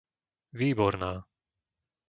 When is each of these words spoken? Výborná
Výborná 0.59 1.13